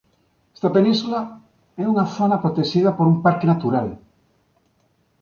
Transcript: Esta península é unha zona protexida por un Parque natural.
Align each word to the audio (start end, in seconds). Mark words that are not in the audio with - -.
Esta 0.55 0.71
península 0.75 1.19
é 1.81 1.83
unha 1.91 2.09
zona 2.17 2.41
protexida 2.43 2.89
por 2.97 3.05
un 3.13 3.17
Parque 3.25 3.49
natural. 3.53 3.87